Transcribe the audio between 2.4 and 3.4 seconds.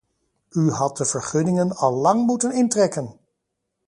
intrekken!